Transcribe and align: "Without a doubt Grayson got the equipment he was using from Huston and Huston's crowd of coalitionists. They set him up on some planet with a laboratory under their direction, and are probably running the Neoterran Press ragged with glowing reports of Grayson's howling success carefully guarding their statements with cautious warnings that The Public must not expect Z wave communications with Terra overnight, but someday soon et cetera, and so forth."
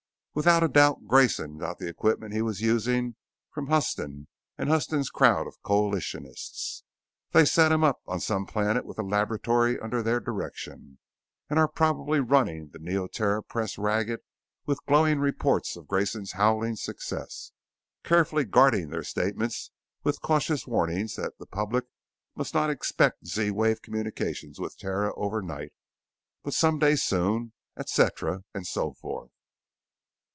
"Without 0.33 0.63
a 0.63 0.69
doubt 0.69 1.07
Grayson 1.07 1.57
got 1.57 1.77
the 1.77 1.89
equipment 1.89 2.33
he 2.33 2.41
was 2.41 2.61
using 2.61 3.17
from 3.53 3.67
Huston 3.67 4.29
and 4.57 4.69
Huston's 4.69 5.09
crowd 5.09 5.45
of 5.45 5.61
coalitionists. 5.61 6.83
They 7.33 7.43
set 7.43 7.69
him 7.73 7.83
up 7.83 7.99
on 8.07 8.21
some 8.21 8.45
planet 8.45 8.85
with 8.85 8.97
a 8.97 9.03
laboratory 9.03 9.77
under 9.77 10.01
their 10.01 10.21
direction, 10.21 10.99
and 11.49 11.59
are 11.59 11.67
probably 11.67 12.21
running 12.21 12.69
the 12.69 12.79
Neoterran 12.79 13.43
Press 13.49 13.77
ragged 13.77 14.21
with 14.65 14.79
glowing 14.85 15.19
reports 15.19 15.75
of 15.75 15.89
Grayson's 15.89 16.31
howling 16.31 16.77
success 16.77 17.51
carefully 18.05 18.45
guarding 18.45 18.87
their 18.89 19.03
statements 19.03 19.71
with 20.05 20.21
cautious 20.21 20.65
warnings 20.65 21.17
that 21.17 21.37
The 21.39 21.45
Public 21.45 21.87
must 22.37 22.53
not 22.53 22.69
expect 22.69 23.27
Z 23.27 23.51
wave 23.51 23.81
communications 23.81 24.61
with 24.61 24.77
Terra 24.77 25.13
overnight, 25.15 25.73
but 26.41 26.53
someday 26.53 26.95
soon 26.95 27.51
et 27.75 27.89
cetera, 27.89 28.45
and 28.53 28.65
so 28.65 28.93
forth." 28.93 29.29